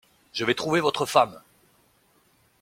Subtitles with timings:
[0.33, 1.39] Je vais trouver votre femme!